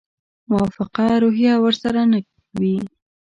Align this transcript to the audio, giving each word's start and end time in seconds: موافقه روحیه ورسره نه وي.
موافقه 0.49 1.05
روحیه 1.23 1.53
ورسره 1.63 2.01
نه 2.11 2.19
وي. 2.59 2.77